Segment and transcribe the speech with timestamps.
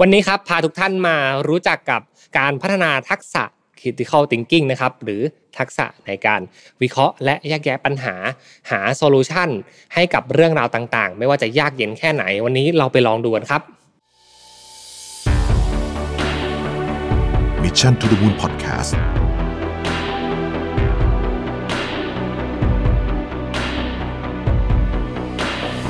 [0.00, 1.16] วันนี้ครับพาทุกท่านมา
[1.48, 2.00] รู้จักกับ
[2.38, 3.42] การพัฒนาทักษะ
[3.80, 5.22] critical thinking นะครับหรือ
[5.58, 6.40] ทักษะในการ
[6.82, 8.14] วิเคราะห์และแยกแยะปัญหา
[8.70, 9.48] หาโซลูชัน
[9.94, 13.62] ให้กับเรื่องราวต่างๆ ไม่ว่าจะยากเย็นแค่ไหน วันนี้เราไปลองดูกันครับ
[17.62, 18.90] Mission to the Moon Podcast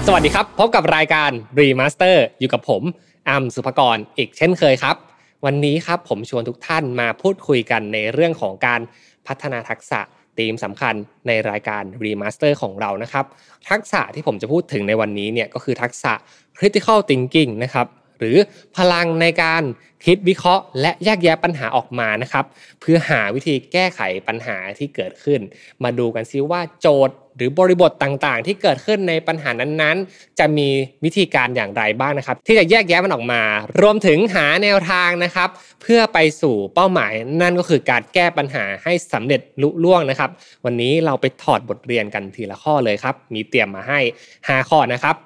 [0.07, 2.85] สวัสดีครับ พบกับรายการ Remaster อยู่กับผม
[3.29, 4.97] อัมสุภกรอีกเช่นเคยครับ
[5.45, 8.81] วันนี้ครับผมชวนทุกท่านมาพูดคุยกันในเรื่องของการ
[9.27, 10.01] พัฒนาทักษะ
[10.39, 10.95] ธีมสำคัญ
[11.27, 13.25] ในรายการ Remaster ของเรานะครับ
[13.71, 16.13] ทักษะที่ผมจะพูดถึงในวันนี้เนี่ยก็คือทักษะ
[16.59, 17.87] Critical Thinking นะครับ
[18.25, 18.39] หรือ
[18.77, 19.63] พลังในการ
[20.07, 22.45] คิดวิเคราะห์ และแยกแยะปัญหาออกมานะครับ
[22.81, 25.41] เพื่อหาวิธีแก้ไขปัญหาที่เกิดขึ้น
[25.83, 30.69] มาดูกันซิว่าโจทย์หรือบริบทต่างๆ ที่เกิดขึ้นในปัญหานั้นๆ จะมี
[31.05, 33.43] วิธีการอย่างไรบ้างนะครับ ที่จะแยกแยะมันออกมา
[33.81, 35.49] รวมถึงหาแนวทางนะครับ
[35.83, 37.13] เพื่อไปสู่เป้าหมาย
[37.43, 40.31] นั่นก็คือการแก้ปัญหาให้สำเร็จลุล่วงนะครับ
[40.65, 44.01] วันนี้เราไปถอดบทเรียนกันทีละข้อเลยครับ มีเตรียมมาให้
[44.33, 45.17] 5 ข้อนะครับ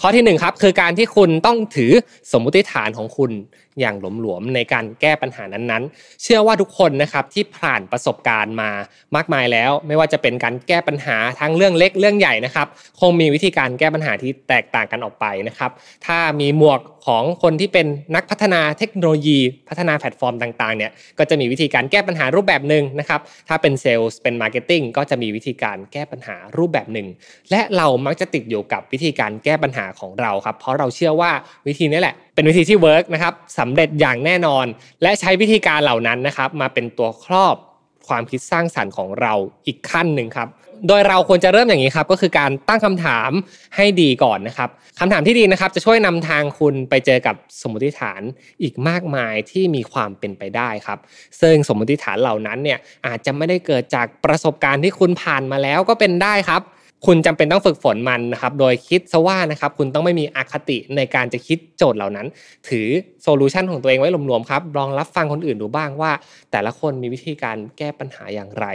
[0.00, 1.92] ข้อที่1ครับคือการที่คุณต้องถือ
[2.32, 3.30] สมมุติฐานของคุณ
[3.80, 8.70] อย่างหลมหลวมในการแก้ปัญหานั้นๆ เชื่อว่าทุกคนนะครับที่ผ่านประสบการณ์มา
[9.16, 12.66] มากมายแล้ว ไม่ว่าจะเป็นการแก้ปัญหาทั้งเรื่องเล็กเรื่องใหญ่นะครับ
[13.00, 15.70] คงมีวิธีการแก้ปัญหาที่แตกต่างกันออกไปนะครับ
[16.06, 27.06] ถ้ามีหมวกของคนที่เป็นนักพัฒนาเทคโนโลยี พัฒนาแพลตฟอร์มต่างๆเนี่ยก็จะมีวิธีการแก้ปัญหารูปแบบหนึ่งนะครับถ้าเป็นเซลล์เป็น marketing ก็จะมีวิธีการแก้ปัญหารูปแบบหนึ่ง
[27.50, 31.30] และเรามักจะติดอยู่กับวิธีการแก้ปัญหาของเราครับ เพราะเราเชื่อว่า
[31.66, 34.66] วิธีนี้แหละ เป็นวิธีที่ work นะครับสำเร็จอย่างแน่นอน
[35.02, 37.56] และใช้วิธีการเหล่านั้นนะครับ มาเป็นตัวครอบ
[38.08, 39.32] ความคิดสร้างสรรค์ของเรา
[39.66, 40.48] อีกขั้นหนึ่งครับ
[40.88, 43.30] โดยเราควรจะเริ่มอย่างนี้ครับ ก็คือการตั้งคำถาม
[43.76, 48.20] ให้ดีก่อนนะครับคำถามที่ดีนะครับ จะช่วยนำทางคุณไปเจอกับสมมติฐาน
[48.62, 50.98] อีกมากมายที่มีความเป็นไปได้ครับ
[51.40, 56.62] ซึ่งสมมติฐานเหล่านั้นเนี่ยอาจจะไม่ได้เกิดจากประสบการณ์ที่คุณผ่านมาแล้วก็เป็นได้ครับ
[57.06, 62.26] คุณจำเป็นต้องฝึกฝนมันนะครับ โดยคิดซะว่านะครับคุณต้องไม่มีอคติในการจะคิดโจทย์เหล่านั้น
[62.68, 62.86] ถือ
[63.22, 66.12] โซลูชันของตัวเองไว้รวมๆครับ ลองรับฟังคนอื่นดูบ้างว่า
[66.50, 68.66] แต่ละคนมีวิธีการแก้ปัญหาอย่างไร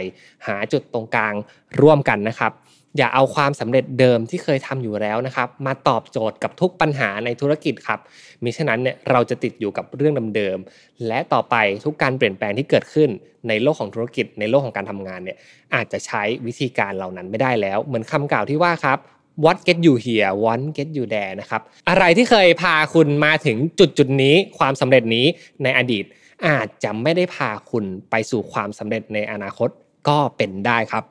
[0.46, 1.34] หาจุดตรงกลาง
[1.80, 2.52] ร่วมกันนะครับ
[2.96, 8.00] อย่าเอาความสำเร็จเดิมที่เคยทำอยู่แล้วนะครับ มาตอบโจทย์กับทุกปัญหาในธุรกิจครับ
[8.44, 13.10] มิฉะนั้นเนี่ยเราจะติดอยู่กับเรื่องเดิมๆและต่อไปทุกการเปลี่ยนแปลงที่เกิดขึ้น
[13.48, 15.36] ในโลกของธุรกิจ ในโลกของการทำงานเนี่ย
[15.74, 18.98] อาจจะใช้วิธีการเหล่านั้นไม่ได้แล้ว เหมือนคำกล่าวที่ว่าครับ
[19.44, 25.26] what get you here one get you there นะครับอะไรที่เคยพาคุณมาถึงจุดจุดนี้ความสำเร็จนี้
[25.62, 26.04] ในอดีต
[26.46, 29.68] อาจจะไม่ได้พาคุณไปสู่ความสำเร็จในอนาคต
[30.08, 31.04] ก็เป็นได้ครับ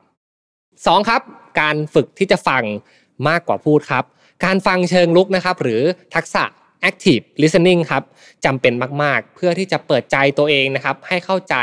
[0.84, 1.22] 2ครับ
[1.60, 2.62] การฝึกที่จะฟัง
[3.28, 4.04] มากกว่าพูดครับ
[4.44, 5.82] การฟังเชิงลุกนะครับ หรือ
[6.14, 6.44] ทักษะ
[6.88, 8.02] active listening ครับ
[8.44, 8.72] จำเป็น
[9.02, 11.54] มาก ๆ เพื่อที่จะเปิดใจตัวเองนะครับ ให้เข้าใจ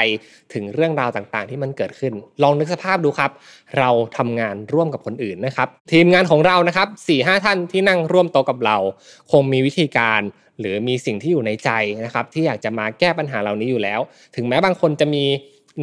[0.53, 2.13] ถึงเรื่องราวต่างๆ ที่มันเกิดขึ้น
[2.43, 3.31] ลองนึกสภาพดูครับ
[3.79, 8.77] เราทำงานร่วมกับคนอื่นนะครับ ทีมงานของเรานะครับ4ี่ห้าท่านที่นั่งร่วมโต๊ะกับเรา
[9.31, 10.21] คงมีวิธีการ
[10.59, 11.69] หรือมีสิ่งที่อยู่ในใจ
[12.05, 13.99] นะครับ ที่อยากจะมาแก้ปัญหาเหล่านี้อยู่แล้ว
[14.35, 15.23] ถึงแม้บางคนจะมี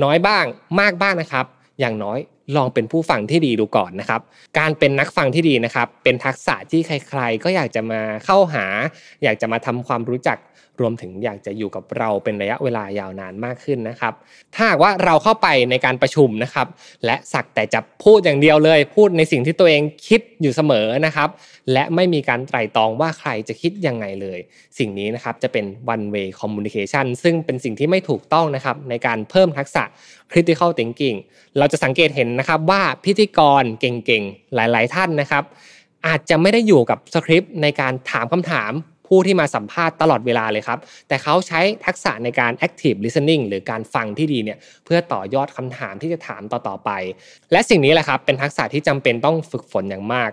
[0.02, 0.44] น้อยบ้าง
[0.80, 1.46] มากบ้างนะครับ
[1.80, 2.18] อย่างน้อย
[2.56, 4.20] ลองเป็นผู้ฟังที่ดีดูก่อนนะครับ
[4.58, 8.64] การเป็นนักฟังที่ดีนะครับ เป็นทักษะที่ใคร ๆ ก็อยากจะมาเข้าหา
[9.24, 10.38] อยากจะมาทำความรู้จัก
[10.80, 14.14] รวมถึงอยากจะอยู่กับเราเป็นระยะเวลายาวนานมากขึ้นนะครับ
[14.54, 16.66] ถ้าหากว่าเราเข้าไปในการประชุมนะครับ
[17.04, 21.28] และสักแต่จะพูดอย่างเดียวเลย พูดในสิ่งที่ตัวเองคิดอยู่เสมอนะครับ
[21.72, 24.38] และไม่มีการไตร่ตรองว่าใครจะคิดยังไงเลย
[24.78, 29.82] สิ่งนี้นะครับจะเป็น one way communication ซึ่งเป็นสิ่งที่ไม่ถูกต้องนะครับในการเพิ่มทักษะ
[30.32, 31.18] critical thinking
[31.58, 35.44] เราจะสังเกตเห็นนะครับว่าพิธีกรเก่งๆ หลายๆ ท่านนะครับ
[36.06, 38.72] อาจจะไม่ได้อยู่กับสคริปต์ในการถามคำถาม
[39.06, 40.78] ผู้ที่มาสัมภาษณ์ตลอดเวลาเลยครับ
[41.08, 46.90] แต่เขาใช้ทักษะในการ active listening หรือการฟังที่ดีเนี่ยเพื่อต่อยอดคำถามที่จะถามต่อๆไป
[47.52, 50.30] และสิ่งนี้แหละครับเป็นทักษะที่จำเป็นต้องฝึกฝนอย่างมาก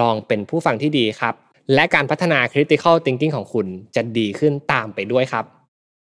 [0.00, 1.34] ลองเป็นผู้ฟังที่ดีครับ
[1.74, 5.44] และการพัฒนา critical thinking ของคุณจะดีขึ้นตามไปด้วยครับ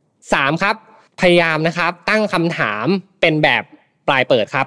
[0.00, 0.62] 3.
[0.62, 0.76] ครับ
[1.20, 2.86] พยายามนะครับตั้งคำถาม
[3.20, 3.62] เป็นแบบ
[4.08, 4.66] ปลายเปิดครับ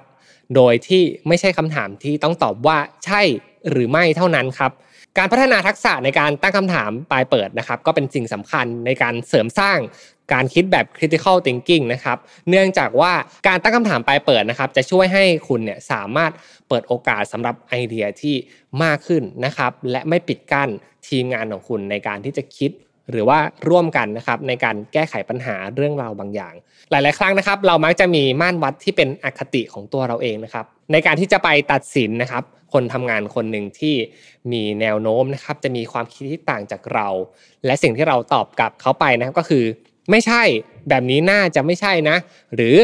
[0.56, 3.22] โดยที่ไม่ใช่คำถามที่ต้องตอบว่าใช่
[3.70, 4.72] หรือไม่เท่านั้นครับ
[5.18, 9.80] การพัฒนาทักษะในการตั้งคำถามปลายเปิดนะครับ ก็เป็นสิ่งสำคัญในการเสริมสร้าง
[10.34, 12.18] การคิดแบบ critical thinking นะครับ
[12.50, 13.14] เนื่องจากว่า
[13.48, 16.32] การตั้งคำถามปลายเปิดนะครับ จะช่วยให้คุณเนี่ยสามารถ
[16.68, 18.36] เปิดโอกาสสำหรับไอเดียที่
[18.84, 20.70] มากขึ้นนะครับ และไม่ปิดกั้น
[21.08, 22.72] ทีมงานของคุณในการที่จะคิด
[23.12, 23.40] หรือว่า
[23.70, 26.54] ร่วมกันนะครับในการแก้ไขปัญหาเรื่องราวบางอย่าง
[26.92, 33.96] หลาย ๆ ครั้งนะครับ เรามักจะมีม่านวัดที่เป็นอคติของตัวเราเองนะครับ ในการที่จะไปตัดสินนะครับ คนทำงานคนหนึ่งที่
[34.52, 37.08] มีแนวโน้มนะครับ จะมีความคิดที่ต่างจากเรา
[37.66, 39.64] และสิ่งที่เราตอบกลับเขาไปนะครับก็คือ
[40.12, 40.44] ไม่ใช่
[40.90, 42.18] แบบนี้น่าจะไม่ใช่นะ
[42.56, 42.76] หรือ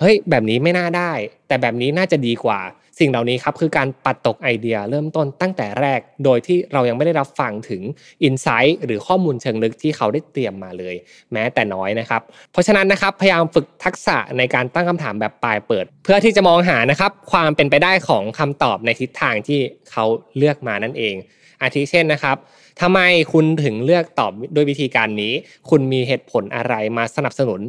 [0.00, 1.12] เฮ้ยแบบนี้ไม่น่าได้
[1.48, 2.60] แต่แบบนี้น่าจะดีกว่า
[3.00, 7.82] สิ่งเหล่านี้ครับคือการปัดตกไอเดียเริ่มต้นตั้งแต่แรก โดยที่เรายังไม่ได้รับฟังถึง
[8.22, 10.94] อินไซต์หรือข้อมูลเชิงลึกที่เขาได้เตรียมมาเลย
[11.32, 12.22] แม้แต่น้อยนะครับ
[12.52, 19.60] เพราะฉะนั้นนะครับพยายามฝึกทักษะในการตั้งคำถามแบบปลายเปิด เพื่อที่จะมองหานะครับความเป็นไปได้ของคำตอบในทิศทางที่
[19.90, 20.04] เขา
[20.36, 21.14] เลือกมานั่นเอง
[21.62, 22.36] อาทิเช่นนะครับ
[22.80, 23.00] ทำไม
[23.32, 25.32] คุณถึงเลือกตอบด้วยวิธีการนี้
[25.70, 27.60] คุณมีเหตุผลอะไรมาสนับสนุน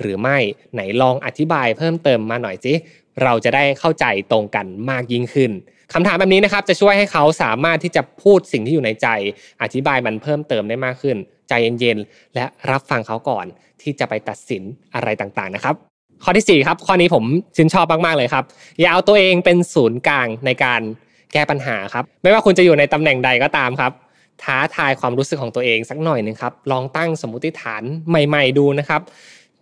[0.00, 0.38] หรือไม่
[0.74, 2.72] ไหนลองอธิบายเพิ่มเติมมาหน่อยสิ
[3.22, 5.50] เราจะได้เข้าใจตรงกันมากยิ่งขึ้น
[5.92, 9.08] คำถามแบบนี้นะครับจะช่วยให้เขาสามารถที่จะพูดสิ่งที่อยู่ในใจ
[9.62, 11.16] อธิบายมันเพิ่มเติมได้มากขึ้น
[11.48, 13.46] ใจเย็นๆและรับฟังเขาก่อน
[13.82, 14.62] ที่จะไปตัดสิน
[14.94, 15.74] อะไรต่างๆนะครับ
[16.24, 17.24] ข้อที่4ครับข้อนี้ผม
[17.56, 18.44] ชื่นชอบมากๆเลยครับ
[18.80, 20.80] อย่าเอาตัวเองเป็นศูนย์กลางในการ
[21.32, 23.92] แก้ปัญหาครับ ไม่ว่าคุณจะอยู่ในตำแหน่งใดก็ตามครับ
[24.42, 29.00] ท้าทายความรู้สึกของตัวเองสักหน่อยหนึ่งครับลองตั้งสมมติฐานใหม่ ๆ ดูนะครับ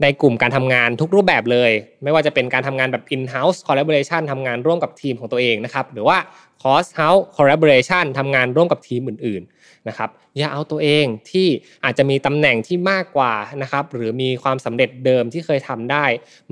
[0.02, 1.70] ในกลุ่มการทำงานทุกรูปแบบเลย
[2.02, 6.18] ไม่ว่าจะเป็นการทำงานแบบ in-house collaboration ทำงานร่วมกับทีมของตัวเองนะครับ หรือว่า
[6.60, 11.48] cross house collaboration ทำงานร่วมกับทีมอื่นๆ นะครับอย่าเอาตัวเองที่
[11.84, 16.04] อาจจะมีตำแหน่งที่มากกว่านะครับหรือมีความสำเร็จเดิมที่เคยทำได้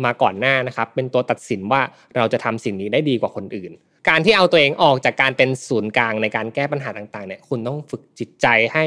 [0.04, 1.82] มาก่อนหน้านะครับเป็นตัวตัดสินว่า
[2.16, 3.72] เราจะทำสิ่งนี้ได้ดีกว่าคนอื่น
[4.08, 8.84] การที่เอาตัวเองออกจากการเป็นศูนย์กลางในการแก้ปัญหาต่างๆเนี่ยคุณต้องฝึกจิตใจให้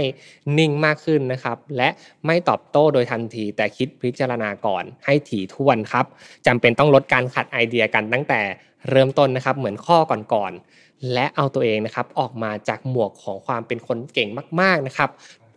[0.57, 1.89] นิ่งมากขึ้นนะครับและ
[2.25, 6.05] ไม่ตอบโต้โดยทันที แต่คิดพิจารณาก่อนให้ถี่ถ้วนครับ
[6.47, 8.41] จำเป็นต้องลดการขัดไอเดียกันตั้งแต่
[8.89, 9.97] เริ่มต้นนะครับเหมือนข้อ
[10.33, 10.82] ก่อนๆ
[11.13, 14.29] และเอาตัวเองนะครับออกมาจากหมวกของความเป็นคนเก่ง
[14.61, 15.09] มาก ๆนะครับ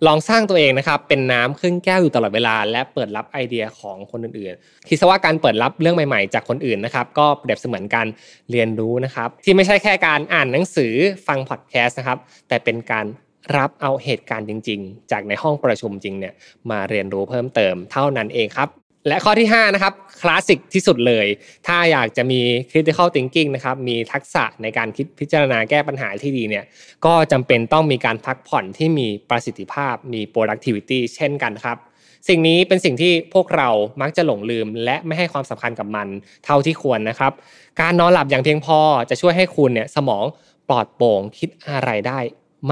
[0.06, 8.06] ลองสร้างตัวเองนะครับเป็นน้ำครึ่งแก้วอยู่ตลอดเวลา และเปิดรับไอเดียของคนอื่นๆคิดซะว่าการเปิดรับเรื่องใหม่ๆ จากคนอื่นนะครับ ก็เปรียบเสมือนการ
[8.50, 10.93] เรียนรู้นะครับ ที่ไม่ใช่แค่การอ่านหนังสือ
[11.26, 13.06] ฟังพอดแคสต์นะครับ แต่เป็นการ
[13.56, 16.34] รับเอาเหตุการณ์จริง ๆ จากในห้องประชุมจริงเนี่ย
[16.70, 18.69] มาเรียนรู้เพิ่มเติมเท่านั้นเองครับ
[19.08, 21.26] และข้อที่ 5 นะครับคลาสสิกที่สุดเลย
[21.67, 26.64] ถ้าอยากจะมี critical thinking นะครับมีทักษะในการคิดพิจารณาแก้ปัญหาที่ดีเนี่ย
[27.05, 31.76] ก็จำเป็นต้องมีการพักผ่อนที่มีประสิทธิภาพมี productivity เช่นกันครับ
[32.29, 33.69] สิ่งนี้เป็นสิ่งที่พวกเรา
[34.00, 36.08] มักจะหลงลืม และไม่ให้ความสำคัญกับมัน
[36.44, 37.32] เท่าที่ควรนะครับ
[37.81, 38.79] การนอนหลับอย่างเพียงพอ
[39.11, 40.25] จะช่วยให้คุณเนี่ยสมอง
[40.69, 42.19] ปลอดโปร่งคิดอะไรได้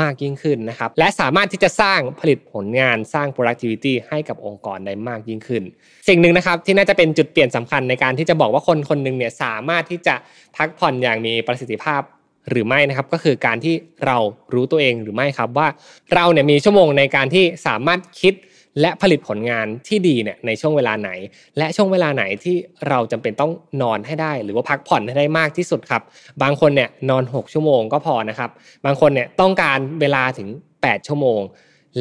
[0.01, 5.63] มากยิ่งขึ้นนะครับ และสามารถที่จะสร้างผลิตผลงานสร้าง productivity ให้กับองค์กรได้มากยิ่งขึ้น
[6.09, 10.15] สิ่งหนึ่งนะครับที่น่าจะเป็นจุดเปลี่ยนสำคัญในการที่จะบอกว่าคนคนหนึ่งเนี่ยสามารถที่จะ
[10.57, 12.03] พักผ่อนอย่างมีประสิทธิภาพ
[12.51, 13.75] หรือไม่นะครับก็คือการที่
[14.07, 14.17] เรา
[14.55, 15.69] รู้ตัวเองหรือไม่ครับว่า
[16.15, 18.35] เราเนี่ยมีชั่วโมงในการที่สามารถคิด
[18.81, 21.11] และผลิตผลงานที่ดีเนี่ยในช่วงเวลาไหน
[21.59, 22.57] และช่วงเวลาไหนที่
[22.89, 26.03] เราจำเป็นต้องนอนให้ได้ หรือว่าพักผ่อนให้ได้มากที่สุดครับ
[26.43, 28.51] บางคนเนี่ยนอน 6 ชั่วโมงก็พอนะครับ
[28.85, 30.49] บางคนเนี่ยต้องการเวลาถึง
[30.79, 31.41] 8 ชั่วโมง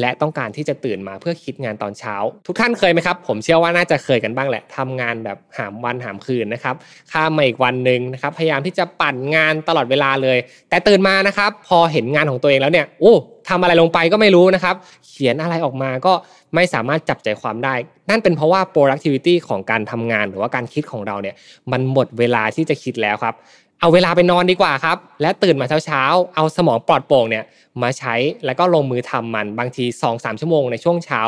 [0.00, 2.14] และต้องการที่จะตื่นมาเพื่อคิดงานตอนเช้า
[2.46, 6.74] ทุกท่านเคยไหมครับ ผมเชื่อว่าน่าจะเคยกันบ้างแหละทำงานแบบหามวันหามคืนนะครับ
[7.12, 10.38] ข้ามมาอีกวันหนึ่งนะครับพยายามที่จะปั่นงานตลอดเวลาเลย
[10.70, 13.14] แต่ตื่นมานะครับ พอเห็นงานของตัวเองแล้วเนี่ยโอ้
[13.48, 14.74] ทำอะไรลงไปก็ไม่รู้นะครับ
[15.08, 16.12] เขียนอะไรออกมาก็
[16.54, 17.74] ไม่สามารถจับใจความได้
[18.10, 21.34] นั่นเป็นเพราะว่า productivity ของการทำงานหรือว่าการคิดของเราเนี่ย
[21.72, 23.34] มันหมดเวลาที่จะคิดแล้วครับ
[23.80, 27.44] เอาเวลาไปนอนดีกว่าครับ และตื่นมาเช้าๆ เอาสมองปลอดโปร่งเนี่ย
[27.82, 28.14] มาใช้
[28.46, 31.20] แล้วก็ลงมือทำมันบางที 2-3 ชั่วโมงในช่วงเช้า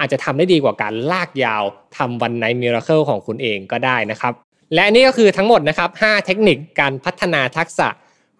[0.00, 1.64] อาจจะทำได้ดีกว่าการลากยาว
[1.96, 4.32] ทำวันไนมิราเคิลของคุณเองก็ได้นะครับ
[4.74, 7.88] และนี่ก็คือทั้งหมดนะครับ 5 เทคนิคการพัฒนาทักษะ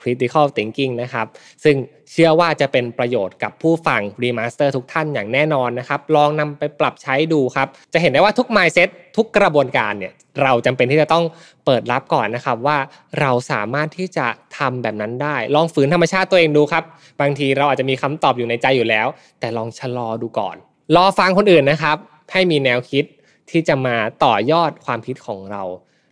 [0.04, 1.26] critical thinking นะครับ
[1.64, 1.76] ซึ่ง
[2.12, 11.25] เชื่อว่าจะเป็นประโยชน์กับผู้ฟัง remaster ทุกท่านอย่างแน่นอนนะครับ ลองนำไปปรับใช้ดูครับ จะเห็นได้ว่าทุก mindset ทุกกระบวนการเนี่ยเราจำเป็นที่จะต้อง
[11.64, 12.78] เปิดรับก่อนนะครับว่า
[13.20, 14.26] เราสามารถที่จะ
[14.58, 16.84] ทำแบบนั้นได้ ลองฝืนธรรมชาติตัวเองดูครับ
[17.20, 19.06] บางทีเราอาจจะมีคำตอบอยู่ในใจอยู่แล้ว
[19.40, 20.56] แต่ลองชะลอดูก่อน
[20.96, 21.96] รอฟังคนอื่นนะครับ
[22.32, 23.04] ให้มีแนวคิด
[23.50, 25.62] ที่จะมาต่อยอดความคิดของเรา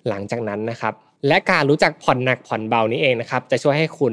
[0.09, 0.95] หลังจากนั้นนะครับ
[1.27, 4.13] และการรู้จักผ่อนหนักผ่อนเบานี้เองนะครับ จะช่วยให้คุณ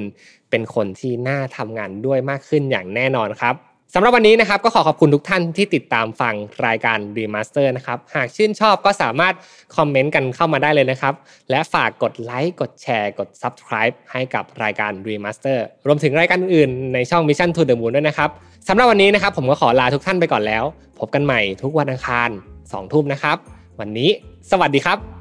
[0.49, 3.55] เป็นคนที่น่าทำงานด้วยมากขึ้นอย่างแน่นอนครับ
[3.93, 6.33] สำหรับวันนี้นะครับก็ขอขอบคุณทุกท่านที่ติดตามฟัง
[6.65, 9.33] รายการ Remaster นะครับหากชื่นชอบก็สามารถ
[9.75, 11.13] คอมเมนต์กันเข้ามาได้เลยนะครับ
[11.49, 18.29] และฝากกดไลค์กดแชร์กด Subscribe ให้กับรายการ Remaster รวมถึงรายการอื่นในช่อง Mission to the Moon ด้วยนะครับ
[18.67, 20.63] สำหรับวันนี้นะครับผมก็ขอลาทุกท่านไปก่อนแล้ว
[20.99, 22.29] พบกันใหม่ทุกวันอังคาร
[22.61, 23.37] 2ทุ่มนะครับ
[23.79, 24.09] วันนี้
[24.51, 25.18] สวัสดีครับ